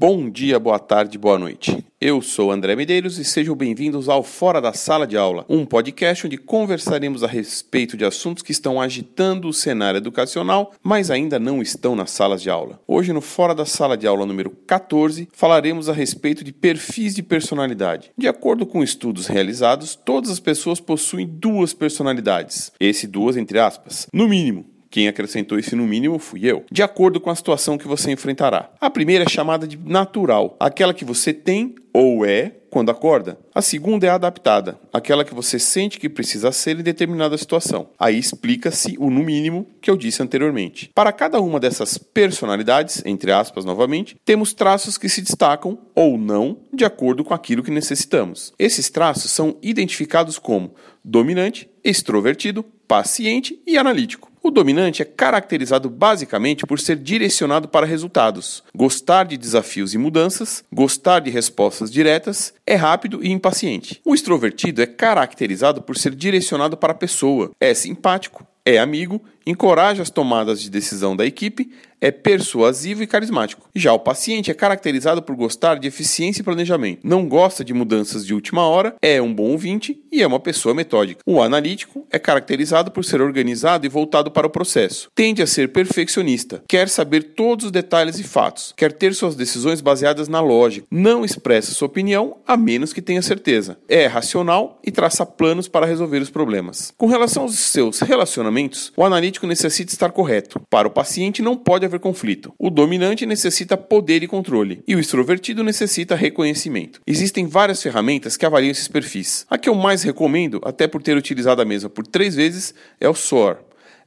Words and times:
Bom 0.00 0.30
dia, 0.30 0.58
boa 0.58 0.78
tarde, 0.78 1.18
boa 1.18 1.38
noite. 1.38 1.84
Eu 2.00 2.22
sou 2.22 2.50
André 2.50 2.74
Medeiros 2.74 3.18
e 3.18 3.24
sejam 3.24 3.54
bem-vindos 3.54 4.08
ao 4.08 4.22
Fora 4.22 4.58
da 4.58 4.72
Sala 4.72 5.06
de 5.06 5.14
Aula, 5.14 5.44
um 5.46 5.66
podcast 5.66 6.26
onde 6.26 6.38
conversaremos 6.38 7.22
a 7.22 7.26
respeito 7.26 7.98
de 7.98 8.06
assuntos 8.06 8.42
que 8.42 8.50
estão 8.50 8.80
agitando 8.80 9.46
o 9.46 9.52
cenário 9.52 9.98
educacional, 9.98 10.72
mas 10.82 11.10
ainda 11.10 11.38
não 11.38 11.60
estão 11.60 11.94
nas 11.94 12.12
salas 12.12 12.40
de 12.40 12.48
aula. 12.48 12.80
Hoje, 12.88 13.12
no 13.12 13.20
Fora 13.20 13.54
da 13.54 13.66
Sala 13.66 13.94
de 13.94 14.06
Aula 14.06 14.24
número 14.24 14.48
14, 14.66 15.28
falaremos 15.34 15.86
a 15.86 15.92
respeito 15.92 16.42
de 16.42 16.50
perfis 16.50 17.14
de 17.14 17.22
personalidade. 17.22 18.10
De 18.16 18.26
acordo 18.26 18.64
com 18.64 18.82
estudos 18.82 19.26
realizados, 19.26 19.94
todas 19.94 20.30
as 20.30 20.40
pessoas 20.40 20.80
possuem 20.80 21.26
duas 21.26 21.74
personalidades. 21.74 22.72
Esse 22.80 23.06
duas 23.06 23.36
entre 23.36 23.58
aspas. 23.58 24.06
No 24.14 24.26
mínimo, 24.26 24.64
quem 24.90 25.08
acrescentou 25.08 25.58
esse 25.58 25.76
no 25.76 25.86
mínimo 25.86 26.18
fui 26.18 26.44
eu, 26.44 26.64
de 26.70 26.82
acordo 26.82 27.20
com 27.20 27.30
a 27.30 27.34
situação 27.34 27.78
que 27.78 27.86
você 27.86 28.10
enfrentará. 28.10 28.70
A 28.80 28.90
primeira 28.90 29.24
é 29.24 29.28
chamada 29.28 29.66
de 29.66 29.78
natural, 29.78 30.56
aquela 30.58 30.92
que 30.92 31.04
você 31.04 31.32
tem 31.32 31.76
ou 31.92 32.24
é 32.26 32.56
quando 32.70 32.90
acorda. 32.90 33.38
A 33.52 33.60
segunda 33.60 34.06
é 34.06 34.10
adaptada, 34.10 34.78
aquela 34.92 35.24
que 35.24 35.34
você 35.34 35.58
sente 35.58 35.98
que 35.98 36.08
precisa 36.08 36.52
ser 36.52 36.78
em 36.78 36.82
determinada 36.82 37.36
situação. 37.36 37.88
Aí 37.98 38.16
explica-se 38.16 38.96
o 38.98 39.10
no 39.10 39.24
mínimo 39.24 39.66
que 39.80 39.90
eu 39.90 39.96
disse 39.96 40.22
anteriormente. 40.22 40.90
Para 40.94 41.12
cada 41.12 41.40
uma 41.40 41.58
dessas 41.58 41.98
personalidades, 41.98 43.02
entre 43.04 43.32
aspas 43.32 43.64
novamente, 43.64 44.16
temos 44.24 44.52
traços 44.52 44.96
que 44.96 45.08
se 45.08 45.20
destacam 45.20 45.78
ou 45.94 46.16
não 46.16 46.58
de 46.72 46.84
acordo 46.84 47.24
com 47.24 47.34
aquilo 47.34 47.62
que 47.62 47.72
necessitamos. 47.72 48.52
Esses 48.58 48.88
traços 48.88 49.32
são 49.32 49.56
identificados 49.60 50.38
como 50.38 50.74
dominante, 51.04 51.68
extrovertido, 51.82 52.62
paciente 52.86 53.60
e 53.66 53.76
analítico. 53.76 54.29
O 54.42 54.50
dominante 54.50 55.02
é 55.02 55.04
caracterizado 55.04 55.90
basicamente 55.90 56.66
por 56.66 56.80
ser 56.80 56.96
direcionado 56.96 57.68
para 57.68 57.84
resultados, 57.84 58.64
gostar 58.74 59.24
de 59.24 59.36
desafios 59.36 59.92
e 59.92 59.98
mudanças, 59.98 60.64
gostar 60.72 61.20
de 61.20 61.30
respostas 61.30 61.90
diretas, 61.90 62.54
é 62.66 62.74
rápido 62.74 63.22
e 63.22 63.30
impaciente. 63.30 64.00
O 64.02 64.14
extrovertido 64.14 64.80
é 64.80 64.86
caracterizado 64.86 65.82
por 65.82 65.96
ser 65.98 66.14
direcionado 66.14 66.74
para 66.74 66.92
a 66.92 66.96
pessoa, 66.96 67.50
é 67.60 67.74
simpático, 67.74 68.46
é 68.64 68.78
amigo, 68.78 69.22
encoraja 69.46 70.02
as 70.02 70.10
tomadas 70.10 70.60
de 70.60 70.70
decisão 70.70 71.16
da 71.16 71.26
equipe, 71.26 71.70
é 72.00 72.10
persuasivo 72.10 73.02
e 73.02 73.06
carismático. 73.06 73.68
Já 73.74 73.92
o 73.92 73.98
paciente 73.98 74.50
é 74.50 74.54
caracterizado 74.54 75.22
por 75.22 75.36
gostar 75.36 75.78
de 75.78 75.86
eficiência 75.86 76.40
e 76.40 76.44
planejamento, 76.44 77.00
não 77.04 77.28
gosta 77.28 77.64
de 77.64 77.74
mudanças 77.74 78.24
de 78.24 78.32
última 78.32 78.66
hora, 78.66 78.94
é 79.02 79.20
um 79.20 79.32
bom 79.32 79.50
ouvinte 79.50 80.00
e 80.10 80.22
é 80.22 80.26
uma 80.26 80.40
pessoa 80.40 80.74
metódica. 80.74 81.20
O 81.26 81.42
analítico 81.42 82.06
é 82.10 82.18
caracterizado 82.18 82.90
por 82.90 83.04
ser 83.04 83.20
organizado 83.20 83.84
e 83.84 83.88
voltado 83.88 84.30
para 84.30 84.46
o 84.46 84.50
processo, 84.50 85.10
tende 85.14 85.42
a 85.42 85.46
ser 85.46 85.68
perfeccionista, 85.72 86.62
quer 86.66 86.88
saber 86.88 87.34
todos 87.34 87.66
os 87.66 87.70
detalhes 87.70 88.18
e 88.18 88.24
fatos, 88.24 88.72
quer 88.76 88.92
ter 88.92 89.14
suas 89.14 89.36
decisões 89.36 89.80
baseadas 89.80 90.28
na 90.28 90.40
lógica, 90.40 90.86
não 90.90 91.24
expressa 91.24 91.72
sua 91.72 91.86
opinião 91.86 92.38
a 92.46 92.56
menos 92.56 92.92
que 92.92 93.02
tenha 93.02 93.22
certeza, 93.22 93.78
é 93.88 94.06
racional 94.06 94.78
e 94.84 94.90
traça 94.90 95.26
planos 95.26 95.68
para 95.68 95.86
resolver 95.86 96.18
os 96.18 96.30
problemas. 96.30 96.92
Com 96.96 97.06
relação 97.06 97.42
aos 97.42 97.58
seus 97.58 98.00
relacionamentos, 98.00 98.92
o 98.96 99.04
analítico 99.04 99.29
necessita 99.46 99.92
estar 99.92 100.10
correto. 100.10 100.60
Para 100.68 100.88
o 100.88 100.90
paciente 100.90 101.42
não 101.42 101.56
pode 101.56 101.84
haver 101.84 102.00
conflito. 102.00 102.52
O 102.58 102.70
dominante 102.70 103.26
necessita 103.26 103.76
poder 103.76 104.22
e 104.22 104.26
controle, 104.26 104.82
e 104.88 104.96
o 104.96 105.00
extrovertido 105.00 105.62
necessita 105.62 106.14
reconhecimento. 106.14 107.00
Existem 107.06 107.46
várias 107.46 107.82
ferramentas 107.82 108.36
que 108.36 108.46
avaliam 108.46 108.70
esses 108.70 108.88
perfis. 108.88 109.46
A 109.48 109.58
que 109.58 109.68
eu 109.68 109.74
mais 109.74 110.02
recomendo, 110.02 110.60
até 110.64 110.86
por 110.86 111.02
ter 111.02 111.16
utilizado 111.16 111.62
a 111.62 111.64
mesma 111.64 111.90
por 111.90 112.06
três 112.06 112.34
vezes, 112.34 112.74
é 113.00 113.08
o 113.08 113.14
SOAR. 113.14 113.58